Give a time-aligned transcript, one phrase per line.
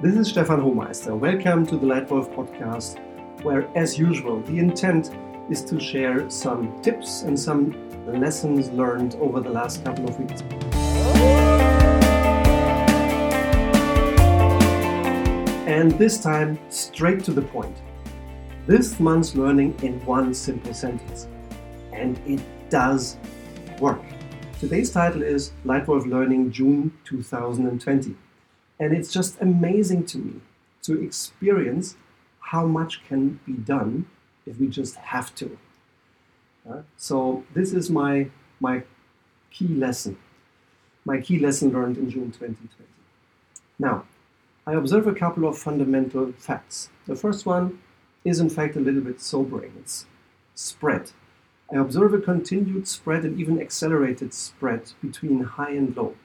[0.00, 1.18] This is Stefan Homeister.
[1.18, 3.00] Welcome to the Leitwolf podcast,
[3.42, 5.10] where, as usual, the intent
[5.50, 7.74] is to share some tips and some
[8.06, 10.42] lessons learned over the last couple of weeks.
[15.66, 17.76] And this time, straight to the point.
[18.68, 21.26] This month's learning in one simple sentence.
[21.92, 22.40] And it
[22.70, 23.16] does
[23.80, 24.04] work.
[24.60, 28.14] Today's title is Leitwolf Learning June 2020.
[28.80, 30.40] And it's just amazing to me
[30.82, 31.96] to experience
[32.40, 34.06] how much can be done
[34.46, 35.58] if we just have to.
[36.68, 38.82] Uh, so this is my my
[39.50, 40.18] key lesson,
[41.04, 42.68] my key lesson learned in June 2020.
[43.78, 44.04] Now,
[44.66, 46.90] I observe a couple of fundamental facts.
[47.06, 47.80] The first one
[48.24, 49.72] is in fact a little bit sobering.
[49.78, 50.06] It's
[50.54, 51.12] spread.
[51.72, 56.16] I observe a continued spread and even accelerated spread between high and low,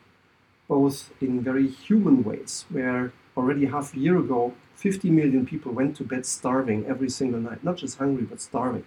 [0.68, 5.96] both in very human ways, where already half a year ago, 50 million people went
[5.98, 8.86] to bed starving every single night, not just hungry, but starving.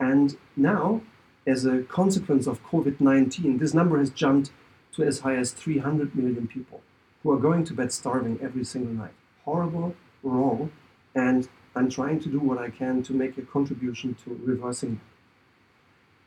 [0.00, 1.02] And now,
[1.46, 4.50] as a consequence of COVID 19, this number has jumped
[4.92, 6.82] to as high as 300 million people
[7.22, 9.14] who are going to bed starving every single night.
[9.44, 10.72] Horrible, wrong,
[11.14, 15.00] and I'm trying to do what I can to make a contribution to reversing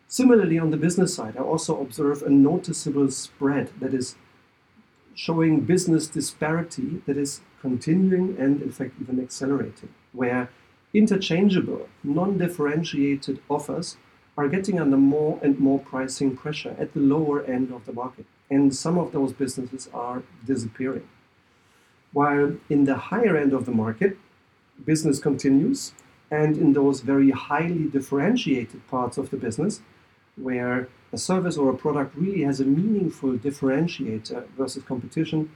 [0.08, 4.16] Similarly, on the business side, I also observe a noticeable spread that is
[5.18, 10.50] showing business disparity that is continuing and, in fact, even accelerating, where
[10.94, 13.98] interchangeable, non differentiated offers
[14.38, 18.28] are getting under more and more pricing pressure at the lower end of the market.
[18.52, 21.10] And some of those businesses are disappearing.
[22.14, 24.18] While in the higher end of the market,
[24.86, 25.94] business continues,
[26.30, 29.82] and in those very highly differentiated parts of the business,
[30.38, 35.52] where a service or a product really has a meaningful differentiator versus competition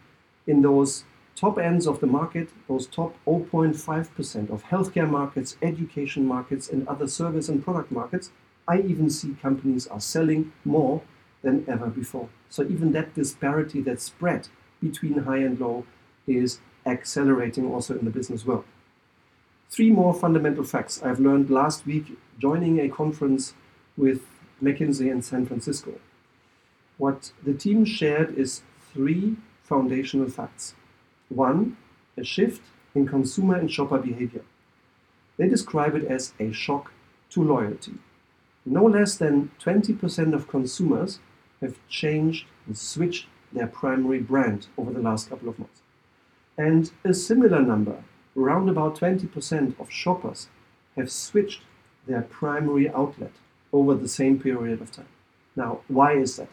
[0.47, 1.03] in those
[1.35, 7.07] top ends of the market, those top 0.5% of healthcare markets, education markets, and other
[7.07, 8.31] service and product markets,
[8.67, 11.01] I even see companies are selling more
[11.41, 12.29] than ever before.
[12.49, 14.49] So even that disparity, that spread
[14.81, 15.85] between high and low
[16.27, 18.65] is accelerating also in the business world.
[19.69, 23.53] Three more fundamental facts I've learned last week joining a conference
[23.97, 24.21] with
[24.61, 25.93] McKinsey in San Francisco.
[26.97, 28.61] What the team shared is
[28.93, 30.75] three foundational facts.
[31.29, 31.77] One,
[32.17, 32.61] a shift
[32.93, 34.43] in consumer and shopper behavior.
[35.37, 36.91] They describe it as a shock
[37.31, 37.93] to loyalty.
[38.65, 41.19] No less than 20% of consumers
[41.61, 45.81] have changed and switched their primary brand over the last couple of months.
[46.57, 48.03] And a similar number,
[48.37, 50.49] around about 20% of shoppers,
[50.95, 51.61] have switched
[52.07, 53.31] their primary outlet
[53.73, 55.07] over the same period of time.
[55.55, 56.49] Now, why is that?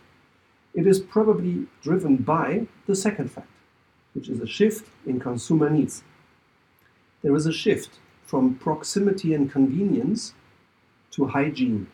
[0.74, 3.48] It is probably driven by the second fact,
[4.14, 6.02] which is a shift in consumer needs.
[7.22, 10.34] There is a shift from proximity and convenience
[11.12, 11.88] to hygiene.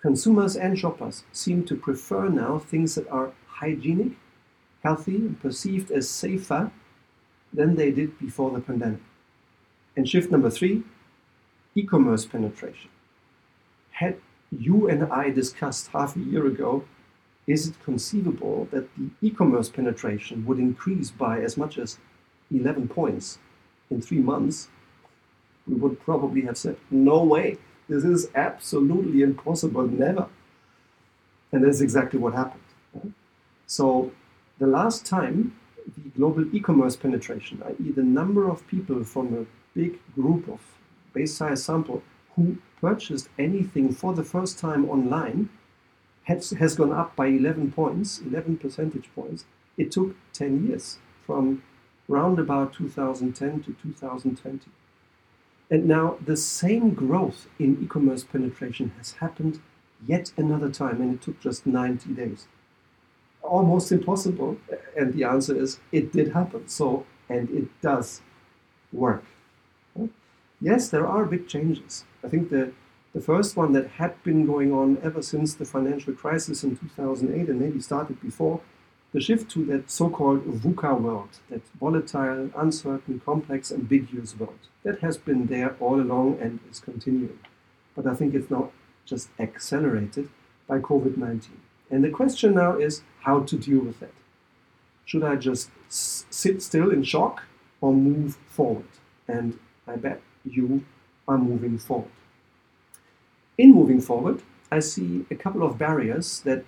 [0.00, 4.12] Consumers and shoppers seem to prefer now things that are hygienic,
[4.82, 6.70] healthy, and perceived as safer
[7.52, 9.00] than they did before the pandemic.
[9.96, 10.84] And shift number three
[11.74, 12.90] e commerce penetration
[13.96, 14.16] had
[14.50, 16.84] you and I discussed half a year ago,
[17.46, 21.98] is it conceivable that the e commerce penetration would increase by as much as
[22.50, 23.38] 11 points
[23.90, 24.68] in three months?
[25.66, 27.58] We would probably have said, no way,
[27.88, 30.28] this is absolutely impossible, never.
[31.52, 33.14] And that's exactly what happened.
[33.66, 34.12] So,
[34.58, 35.56] the last time
[35.96, 39.46] the global e commerce penetration, i.e., the number of people from a
[39.78, 40.60] big group of
[41.14, 42.02] base size sample
[42.34, 45.48] who purchased anything for the first time online
[46.24, 49.44] has, has gone up by 11 points, 11 percentage points.
[49.76, 51.62] It took 10 years from
[52.08, 54.70] round about 2010 to 2020.
[55.70, 59.60] And now the same growth in e commerce penetration has happened
[60.06, 62.46] yet another time, and it took just 90 days.
[63.42, 64.58] Almost impossible.
[64.96, 66.68] And the answer is it did happen.
[66.68, 68.22] So, and it does
[68.92, 69.24] work.
[70.60, 72.04] Yes, there are big changes.
[72.26, 72.72] I think the,
[73.14, 77.48] the first one that had been going on ever since the financial crisis in 2008
[77.48, 78.60] and maybe started before,
[79.12, 84.58] the shift to that so called VUCA world, that volatile, uncertain, complex, ambiguous world.
[84.82, 87.38] That has been there all along and is continuing.
[87.94, 88.72] But I think it's now
[89.04, 90.28] just accelerated
[90.66, 91.52] by COVID 19.
[91.92, 94.14] And the question now is how to deal with that.
[95.04, 97.44] Should I just sit still in shock
[97.80, 98.88] or move forward?
[99.28, 100.84] And I bet you
[101.28, 102.10] are moving forward.
[103.58, 106.64] In moving forward, I see a couple of barriers that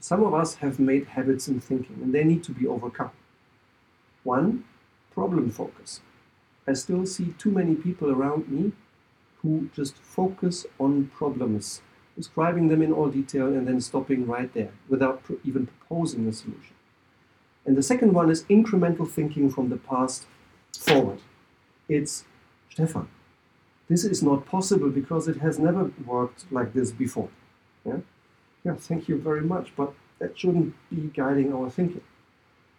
[0.00, 3.10] some of us have made habits in thinking and they need to be overcome.
[4.24, 4.64] One,
[5.12, 6.00] problem focus.
[6.66, 8.72] I still see too many people around me
[9.42, 11.80] who just focus on problems,
[12.16, 16.74] describing them in all detail and then stopping right there without even proposing a solution.
[17.64, 20.26] And the second one is incremental thinking from the past
[20.76, 21.20] forward.
[21.88, 22.24] It's
[22.70, 23.08] Stefan.
[23.88, 27.30] This is not possible because it has never worked like this before.
[27.84, 28.00] Yeah?
[28.64, 32.02] yeah, thank you very much, but that shouldn't be guiding our thinking.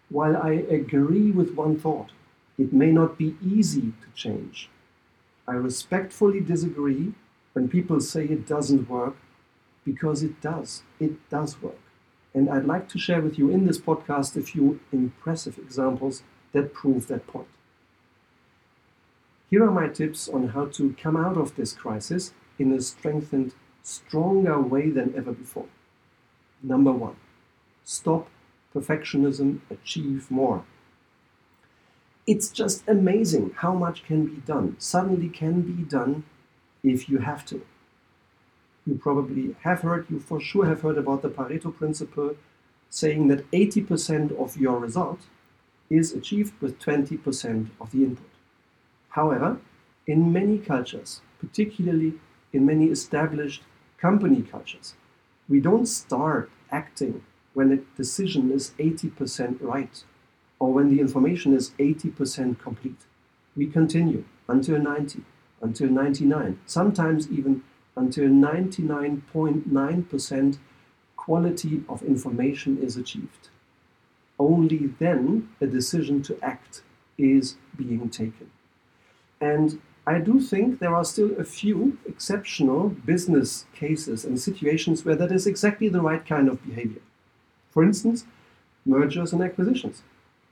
[0.10, 2.12] While I agree with one thought,
[2.58, 4.70] it may not be easy to change.
[5.48, 7.14] I respectfully disagree
[7.54, 9.16] when people say it doesn't work
[9.86, 10.84] because it does.
[11.00, 11.80] It does work.
[12.34, 16.22] And I'd like to share with you in this podcast a few impressive examples
[16.54, 17.48] that prove that point.
[19.50, 23.56] Here are my tips on how to come out of this crisis in a strengthened,
[23.82, 25.66] stronger way than ever before.
[26.62, 27.16] Number one,
[27.84, 28.30] stop
[28.76, 30.66] perfectionism, achieve more.
[32.28, 36.26] It's just amazing how much can be done, suddenly can be done
[36.84, 37.66] if you have to.
[38.86, 42.36] You probably have heard, you for sure have heard about the Pareto principle
[42.92, 45.22] saying that 80% of your result
[45.90, 48.29] is achieved with 20% of the input.
[49.10, 49.60] However,
[50.06, 52.14] in many cultures, particularly
[52.54, 53.64] in many established
[53.98, 54.96] company cultures,
[55.48, 57.24] we don't start acting
[57.54, 60.04] when a decision is 80% right
[60.60, 63.06] or when the information is 80% complete.
[63.56, 65.24] We continue until 90,
[65.62, 67.64] until 99, sometimes even
[67.96, 70.58] until 99.9%
[71.16, 73.50] quality of information is achieved.
[74.38, 76.82] Only then a decision to act
[77.18, 78.52] is being taken.
[79.42, 85.16] And I do think there are still a few exceptional business cases and situations where
[85.16, 87.02] that is exactly the right kind of behavior.
[87.72, 88.26] For instance,
[88.86, 90.02] mergers and acquisitions.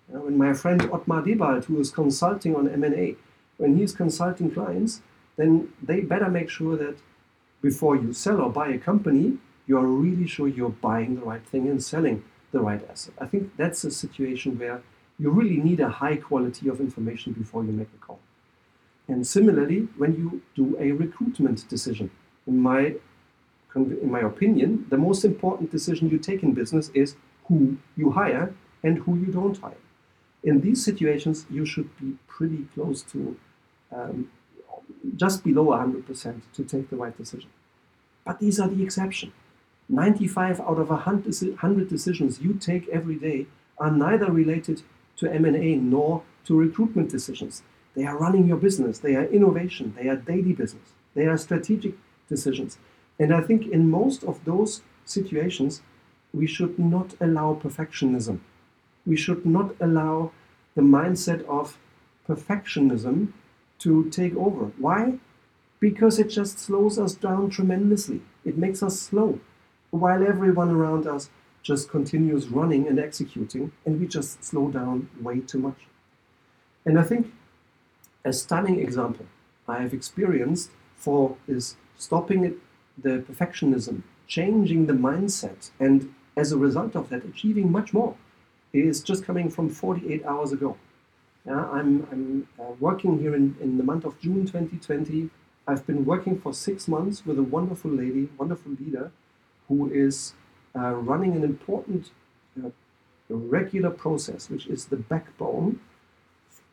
[0.10, 3.16] when my friend Ottmar Debald, who is consulting on M&A,
[3.58, 5.02] when he's consulting clients,
[5.36, 6.98] then they better make sure that
[7.62, 11.46] before you sell or buy a company, you are really sure you're buying the right
[11.46, 13.14] thing and selling the right asset.
[13.20, 14.82] I think that's a situation where
[15.20, 18.20] you really need a high quality of information before you make a call.
[19.08, 22.12] And similarly, when you do a recruitment decision,
[22.46, 22.96] in my,
[23.76, 27.16] in my opinion, the most important decision you take in business is
[27.46, 29.84] who you hire and who you don't hire.
[30.44, 33.38] In these situations, you should be pretty close to
[33.92, 34.30] um,
[35.16, 37.50] just below 100% to take the right decision.
[38.26, 39.32] But these are the exception.
[39.90, 44.82] 95 out of 100 decisions you take every day are neither related
[45.16, 47.64] to M&A nor to recruitment decisions.
[47.98, 49.00] They are running your business.
[49.00, 49.96] They are innovation.
[49.98, 50.94] They are daily business.
[51.16, 51.96] They are strategic
[52.30, 52.78] decisions.
[53.18, 55.82] And I think in most of those situations,
[56.32, 58.42] we should not allow perfectionism.
[59.08, 60.32] We should not allow
[60.76, 61.80] the mindset of
[62.30, 63.34] perfectionism
[63.80, 64.66] to take over.
[64.78, 65.18] Why?
[65.80, 68.22] Because it just slows us down tremendously.
[68.46, 69.40] It makes us slow,
[69.90, 71.32] while everyone around us
[71.64, 75.88] just continues running and executing, and we just slow down way too much.
[76.86, 77.34] And I think
[78.28, 79.26] a stunning example
[79.68, 82.56] I have experienced for is stopping it,
[82.98, 88.16] the perfectionism, changing the mindset, and as a result of that, achieving much more
[88.74, 90.78] is just coming from 48 hours ago.
[91.46, 95.30] Yeah, I'm, I'm uh, working here in, in the month of June 2020.
[95.66, 99.12] I've been working for six months with a wonderful lady, wonderful leader,
[99.70, 100.34] who is
[100.76, 102.12] uh, running an important
[102.62, 102.70] uh,
[103.30, 105.80] regular process, which is the backbone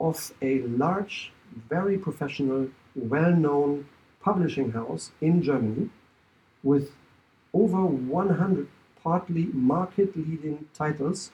[0.01, 1.33] of a large
[1.69, 3.87] very professional, well known
[4.21, 5.91] publishing house in Germany
[6.63, 6.93] with
[7.53, 8.69] over 100
[9.03, 11.31] partly market leading titles,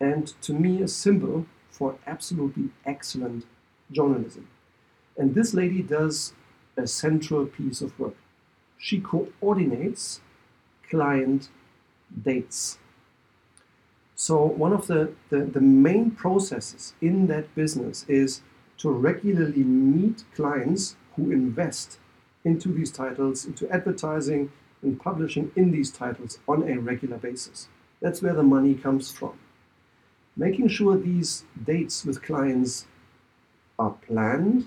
[0.00, 3.46] and to me, a symbol for absolutely excellent
[3.90, 4.48] journalism.
[5.16, 6.34] And this lady does
[6.76, 8.16] a central piece of work.
[8.76, 10.20] She coordinates
[10.90, 11.48] client
[12.22, 12.78] dates.
[14.16, 18.42] So, one of the, the, the main processes in that business is
[18.78, 21.98] to regularly meet clients who invest
[22.44, 24.50] into these titles, into advertising
[24.82, 27.68] and publishing in these titles on a regular basis.
[28.00, 29.38] That's where the money comes from.
[30.36, 32.86] Making sure these dates with clients
[33.78, 34.66] are planned,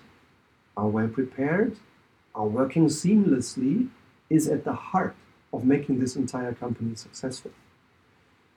[0.75, 1.77] are well prepared,
[2.33, 3.89] are working seamlessly
[4.29, 5.15] is at the heart
[5.53, 7.51] of making this entire company successful.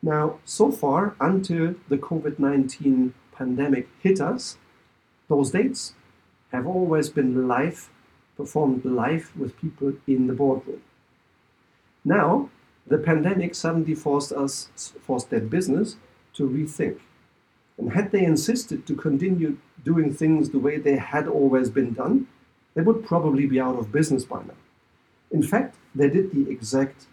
[0.02, 4.56] Now, so far, until the COVID 19 pandemic hit us,
[5.30, 5.94] those dates
[6.52, 7.88] have always been live,
[8.36, 10.82] performed live with people in the boardroom.
[12.04, 12.50] Now,
[12.86, 14.52] the pandemic suddenly forced us,
[15.06, 15.96] forced that business
[16.34, 16.98] to rethink.
[17.78, 22.26] And had they insisted to continue doing things the way they had always been done,
[22.74, 24.60] they would probably be out of business by now.
[25.30, 27.06] In fact, they did the exact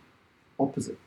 [0.59, 0.99] opposite.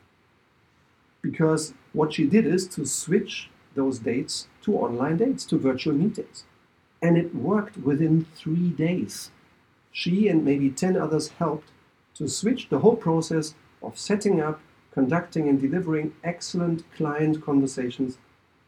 [1.21, 6.45] Because what she did is to switch those dates to online dates, to virtual meetings.
[7.01, 9.31] And it worked within three days.
[9.91, 11.69] She and maybe 10 others helped
[12.15, 14.61] to switch the whole process of setting up,
[14.93, 18.17] conducting, and delivering excellent client conversations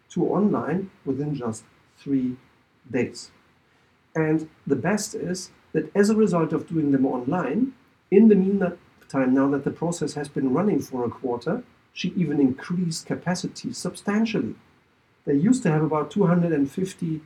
[0.10, 1.64] to online within just
[1.98, 2.38] three
[2.90, 3.32] days.
[4.16, 7.74] And the best is that as a result of doing them online,
[8.12, 11.64] in the meantime, now that the process has been running for a quarter,
[11.94, 14.56] she even increased capacity substantially.
[15.26, 17.22] They used to have about 250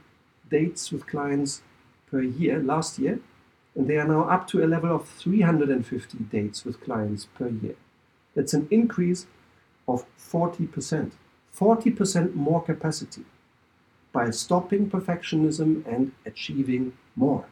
[0.50, 1.62] dates with clients
[2.10, 3.20] per year last year,
[3.75, 7.75] and they are now up to a level of 350 dates with clients per year.
[8.36, 9.27] That's an increase
[9.88, 11.12] of 40%.
[11.56, 13.25] 40% more capacity
[14.12, 17.46] by stopping perfectionism and achieving more.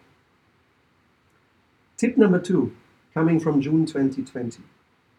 [1.98, 2.76] Tip number two,
[3.14, 4.62] coming from June 2020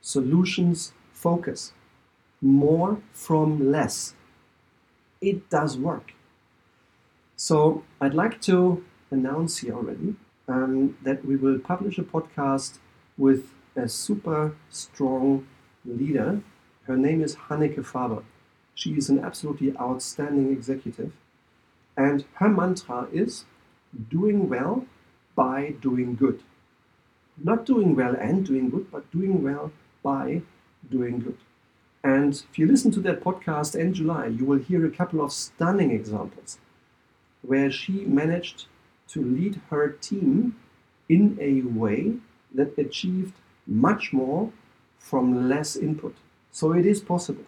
[0.01, 1.73] solutions focus.
[2.41, 4.15] More from less.
[5.21, 6.13] It does work.
[7.39, 10.15] So, I'd like to announce here already
[10.49, 12.79] um, that we will publish a podcast
[13.19, 15.47] with a super strong
[15.85, 16.41] leader.
[16.85, 18.23] Her name is Hanneke Faber.
[18.75, 21.13] She is an absolutely outstanding executive.
[21.95, 23.45] And her mantra is
[24.09, 24.87] doing well
[25.35, 26.43] by doing good.
[27.37, 30.41] Not doing well and doing good, but doing well by
[30.91, 31.37] doing good.
[32.03, 35.33] And if you listen to that podcast in July, you will hear a couple of
[35.33, 36.59] stunning examples
[37.47, 38.67] where she managed
[39.09, 40.57] to lead her team
[41.09, 42.15] in a way
[42.55, 43.35] that achieved
[43.67, 44.53] much more
[44.99, 46.17] from less input.
[46.51, 47.45] So it is possible.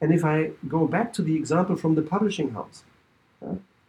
[0.00, 2.84] And if I go back to the example from the publishing house,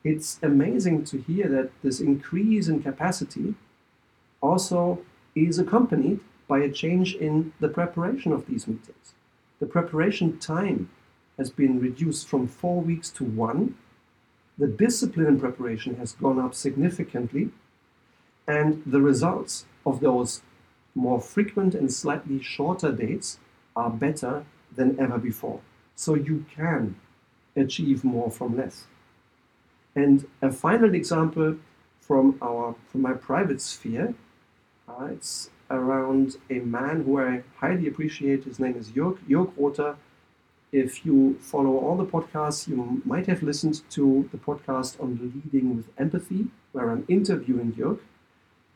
[0.03, 3.56] it's amazing to hear that this increase in capacity
[4.41, 5.00] also
[5.36, 9.13] is accompanied by a change in the preparation of these meetings.
[9.60, 10.89] The preparation time
[11.38, 13.75] has been reduced from four weeks to one.
[14.57, 17.51] The discipline in preparation has gone up significantly,
[18.47, 20.41] and the results of those
[20.95, 23.39] more frequent and slightly shorter dates
[23.75, 24.45] are better
[24.75, 25.61] than ever before
[25.95, 26.95] so you can
[27.55, 28.85] achieve more from less.
[29.95, 31.57] And a final example
[31.99, 34.13] from our from my private sphere,
[34.87, 38.45] uh, it's around a man who I highly appreciate.
[38.45, 39.97] His name is Jörg, Jörg Rother.
[40.71, 45.77] If you follow all the podcasts, you might have listened to the podcast on leading
[45.77, 48.00] with empathy, where I'm interviewing Jörg.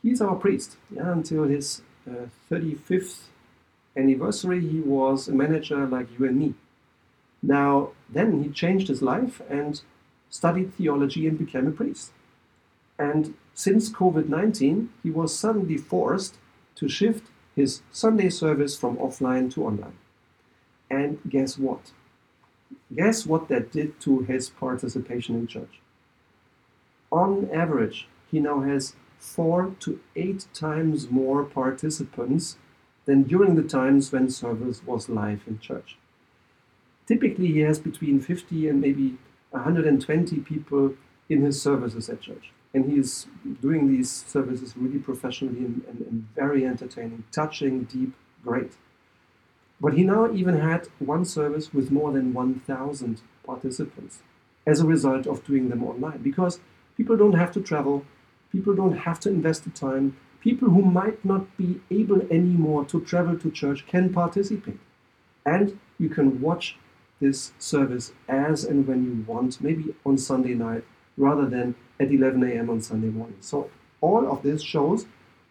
[0.01, 0.77] He's our priest.
[0.89, 3.23] Yeah, until his uh, 35th
[3.95, 6.53] anniversary, he was a manager like you and me.
[7.43, 9.81] Now, then he changed his life and
[10.29, 12.11] studied theology and became a priest.
[12.97, 16.37] And since COVID 19, he was suddenly forced
[16.75, 19.97] to shift his Sunday service from offline to online.
[20.91, 21.91] And guess what?
[22.93, 25.79] Guess what that did to his participation in church?
[27.11, 32.57] On average, he now has four to eight times more participants
[33.05, 35.97] than during the times when service was live in church
[37.11, 39.17] typically he has between 50 and maybe
[39.49, 40.93] 120 people
[41.29, 42.51] in his services at church.
[42.73, 43.27] And he is
[43.61, 48.73] doing these services really professionally and, and, and very entertaining, touching, deep, great.
[49.81, 54.19] But he now even had one service with more than 1,000 participants
[54.67, 56.59] as a result of doing them online because
[56.95, 58.05] people don't have to travel,
[58.51, 63.01] people don't have to invest the time, people who might not be able anymore to
[63.01, 64.79] travel to church can participate.
[65.45, 66.77] And you can watch
[67.19, 70.83] this service as and when you want, maybe on Sunday night
[71.17, 72.69] rather than at 11 a.m.
[72.69, 73.37] on Sunday morning.
[73.39, 75.07] So all of this shows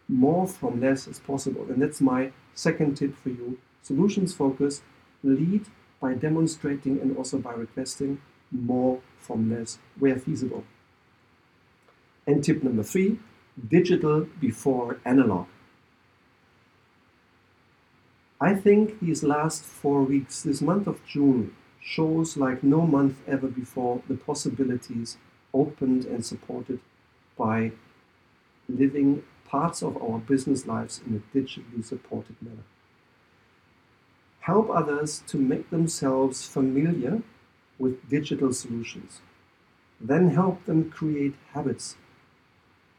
[0.07, 1.65] more from less is possible.
[1.69, 3.57] And that's my second tip for you.
[3.81, 4.81] Solutions focus,
[5.23, 5.65] lead
[5.99, 8.21] by demonstrating and also by requesting
[8.51, 10.63] more from less where feasible.
[12.27, 13.19] And tip number three,
[13.67, 15.47] digital before analog.
[18.39, 23.47] I think these last four weeks, this month of June, shows like no month ever
[23.47, 25.17] before the possibilities
[25.53, 26.79] opened and supported
[27.37, 27.71] by
[28.69, 32.63] living parts of our business lives in a digitally supported manner.
[34.41, 37.21] Help others to make themselves familiar
[37.77, 39.21] with digital solutions.
[39.99, 41.95] Then help them create habits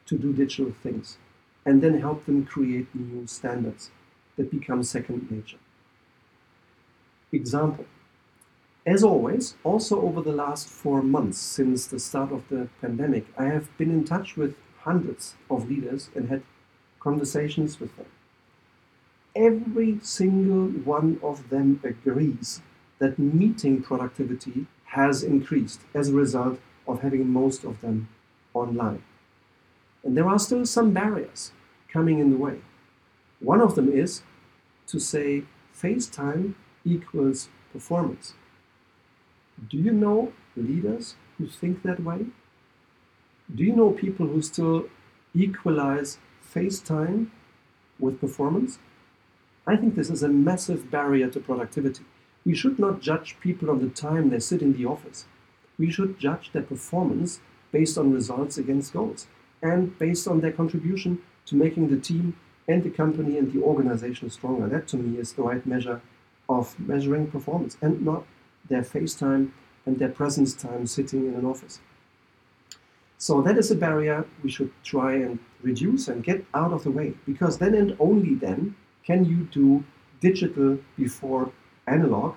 [0.07, 1.19] to do digital things.
[1.65, 3.91] And then help them create new standards
[4.37, 5.59] that become second nature.
[7.33, 7.87] Example
[8.85, 13.45] As always, also over the last four months since the start of the pandemic, I
[13.45, 16.43] have been in touch with hundreds of leaders and had
[17.01, 18.07] conversations with them.
[19.37, 22.63] Every single one of them agrees
[22.99, 28.09] that meeting productivity has increased as a result of having most of them
[28.55, 29.03] online.
[30.05, 31.53] And there are still some barriers
[31.89, 32.61] coming in the way.
[33.41, 34.23] One of them is
[34.89, 38.35] to say FaceTime equals performance.
[39.69, 42.27] Do you know leaders who think that way?
[43.55, 44.89] Do you know people who still
[45.33, 47.31] equalize FaceTime
[48.01, 48.79] with performance?
[49.67, 52.05] I think this is a massive barrier to productivity.
[52.45, 55.27] We should not judge people on the time they sit in the office.
[55.79, 57.41] We should judge their performance
[57.71, 59.29] based on results against goals
[59.63, 64.31] and based on their contribution to making the team and the company and the organization
[64.31, 64.69] stronger.
[64.69, 66.01] That to me is the right measure
[66.49, 68.25] of measuring performance and not
[68.69, 69.55] their face time
[69.87, 71.81] and their presence time sitting in an office.
[73.19, 76.91] So that is a barrier we should try and reduce and get out of the
[76.91, 79.85] way because then and only then can you do
[80.21, 81.53] digital before
[81.87, 82.37] analog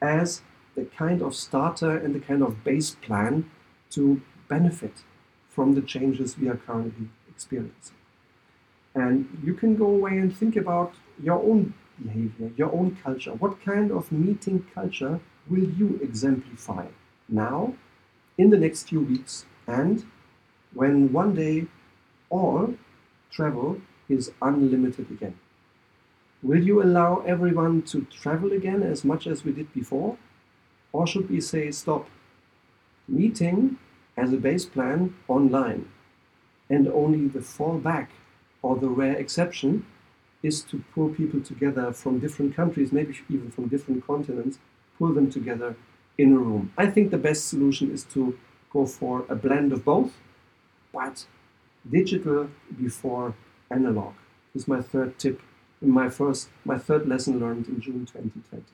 [0.00, 0.42] as
[0.74, 3.50] the kind of starter and the kind of base plan
[3.90, 5.02] to benefit
[5.48, 7.96] from the changes we are currently experiencing.
[8.94, 13.32] And you can go away and think about your own behavior, your own culture.
[13.32, 16.86] What kind of meeting culture will you exemplify
[17.28, 17.74] now,
[18.38, 20.04] in the next few weeks, and
[20.74, 21.66] when one day
[22.30, 22.74] all
[23.30, 25.38] travel is unlimited again?
[26.42, 30.18] Will you allow everyone to travel again as much as we did before?
[30.92, 32.08] Or should we say stop?
[33.06, 33.78] Meeting
[34.16, 35.88] as a base plan online,
[36.68, 38.08] and only the fallback
[38.60, 39.86] or the rare exception
[40.42, 44.58] is to pull people together from different countries, maybe even from different continents,
[44.98, 45.76] pull them together
[46.18, 46.72] in a room.
[46.76, 48.36] I think the best solution is to
[48.72, 50.12] go for a blend of both,
[50.92, 51.26] but
[51.88, 53.34] digital before
[53.70, 54.14] analog
[54.54, 55.40] is my third tip
[55.82, 58.64] in my first my third lesson learned in June 2020.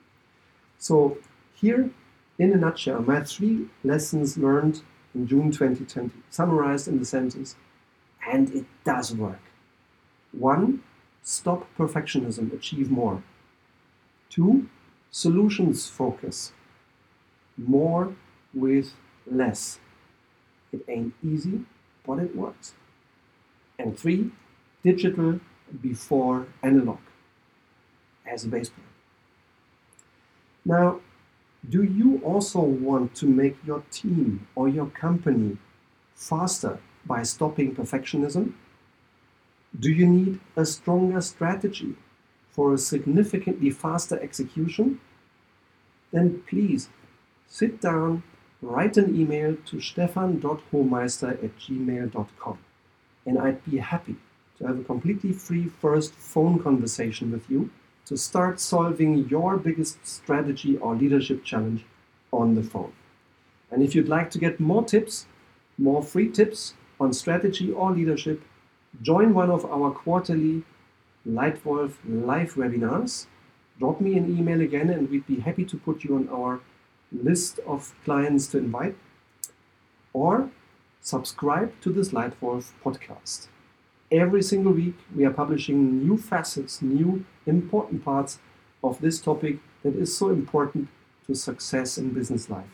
[0.79, 1.18] So
[1.55, 1.90] here
[2.38, 4.83] in a nutshell, my three lessons learned
[5.14, 7.57] in June 2020, summarized in the sentence,
[8.31, 9.40] and it does work.
[10.33, 10.83] One,
[11.23, 13.23] stop perfectionism, achieve more.
[14.31, 14.68] Two,
[15.11, 16.53] solutions focus,
[17.57, 18.14] more
[18.55, 18.92] with
[19.27, 19.81] less.
[20.73, 21.64] It ain't easy,
[22.07, 22.75] but it works.
[23.79, 24.31] And three,
[24.85, 25.40] digital
[25.81, 26.99] before analog
[28.27, 28.87] as a base plan.
[30.65, 31.01] Now,
[31.69, 35.59] do you also want to make your team or your company
[36.15, 38.53] faster by stopping perfectionism?
[39.79, 41.97] Do you need a stronger strategy
[42.51, 45.01] for a significantly faster execution?
[46.13, 46.89] Then please
[47.47, 48.23] sit down,
[48.63, 52.59] write an email to stefan.homeister at gmail.com
[53.27, 54.17] and I'd be happy
[54.59, 57.71] to have a completely free first phone conversation with you
[58.07, 61.85] to start solving your biggest strategy or leadership challenge
[62.33, 62.92] on the phone.
[63.71, 65.27] And if you'd like to get more tips,
[65.77, 68.42] more free tips on strategy or leadership,
[69.03, 70.64] join one of our quarterly
[71.27, 73.27] Leitwolf live webinars.
[73.79, 76.61] Drop me an email again, and we'd be happy to put you on our
[77.12, 78.97] list of clients to invite.
[80.12, 80.51] Or
[81.01, 83.49] subscribe to this Leitwolf podcast.
[84.11, 88.38] Every single week, we are publishing new facets, new important parts
[88.83, 90.88] of this topic that is so important
[91.27, 92.71] to success in business life.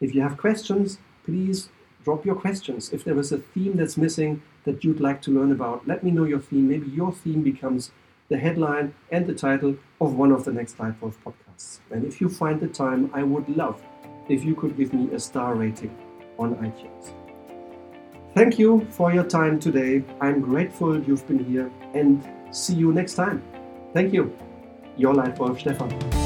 [0.00, 1.68] If you have questions, please
[2.02, 2.92] drop your questions.
[2.92, 6.10] If there is a theme that's missing that you'd like to learn about, let me
[6.10, 6.68] know your theme.
[6.68, 7.92] Maybe your theme becomes
[8.28, 11.78] the headline and the title of one of the next Leitwolf podcasts.
[11.92, 13.80] And if you find the time, I would love
[14.28, 15.96] if you could give me a star rating
[16.40, 17.25] on iTunes.
[18.36, 20.04] Thank you for your time today.
[20.20, 23.42] I'm grateful you've been here and see you next time.
[23.94, 24.36] Thank you.
[24.98, 26.25] Your Leitwolf Stefan.